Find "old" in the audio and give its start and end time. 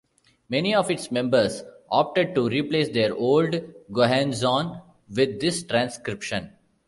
3.13-3.51